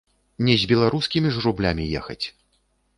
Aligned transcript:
Не 0.47 0.55
з 0.61 0.69
беларускімі 0.71 1.33
ж 1.37 1.47
рублямі 1.47 1.85
ехаць! 2.03 2.23